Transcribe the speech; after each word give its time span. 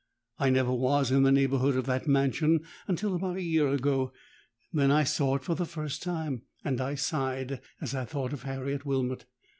I 0.39 0.49
never 0.49 0.73
was 0.73 1.11
in 1.11 1.21
the 1.21 1.31
neighbourhood 1.31 1.75
of 1.77 1.85
that 1.85 2.07
mansion 2.07 2.61
until 2.87 3.13
about 3.13 3.35
a 3.37 3.43
year 3.43 3.67
ago; 3.71 4.11
then 4.73 4.89
I 4.89 5.03
saw 5.03 5.35
it 5.35 5.43
for 5.43 5.53
the 5.53 5.63
first 5.67 6.01
time, 6.01 6.41
and 6.65 6.81
I 6.81 6.95
sighed 6.95 7.61
as 7.79 7.93
I 7.93 8.05
thought 8.05 8.33
of 8.33 8.41
Harriet 8.41 8.83
Wilmot! 8.83 9.25